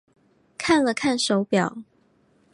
[0.57, 1.77] 看了看手表